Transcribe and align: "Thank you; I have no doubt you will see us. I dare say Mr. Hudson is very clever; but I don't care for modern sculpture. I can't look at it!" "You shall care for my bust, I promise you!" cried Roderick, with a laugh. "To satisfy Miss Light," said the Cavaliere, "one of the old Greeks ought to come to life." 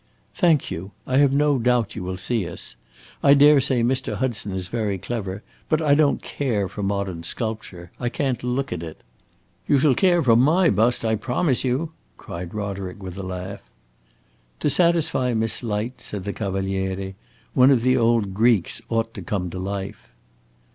"Thank 0.33 0.71
you; 0.71 0.93
I 1.05 1.17
have 1.17 1.31
no 1.31 1.59
doubt 1.59 1.95
you 1.95 2.01
will 2.01 2.17
see 2.17 2.47
us. 2.49 2.75
I 3.21 3.35
dare 3.35 3.61
say 3.61 3.83
Mr. 3.83 4.15
Hudson 4.15 4.51
is 4.51 4.67
very 4.67 4.97
clever; 4.97 5.43
but 5.69 5.79
I 5.79 5.93
don't 5.93 6.23
care 6.23 6.67
for 6.67 6.81
modern 6.81 7.21
sculpture. 7.21 7.91
I 7.99 8.09
can't 8.09 8.43
look 8.43 8.73
at 8.73 8.81
it!" 8.81 9.03
"You 9.67 9.77
shall 9.77 9.93
care 9.93 10.23
for 10.23 10.35
my 10.35 10.71
bust, 10.71 11.05
I 11.05 11.17
promise 11.17 11.63
you!" 11.63 11.91
cried 12.17 12.55
Roderick, 12.55 13.03
with 13.03 13.15
a 13.15 13.21
laugh. 13.21 13.61
"To 14.61 14.71
satisfy 14.71 15.35
Miss 15.35 15.61
Light," 15.61 16.01
said 16.01 16.23
the 16.23 16.33
Cavaliere, 16.33 17.13
"one 17.53 17.69
of 17.69 17.83
the 17.83 17.95
old 17.95 18.33
Greeks 18.33 18.81
ought 18.89 19.13
to 19.13 19.21
come 19.21 19.51
to 19.51 19.59
life." 19.59 20.09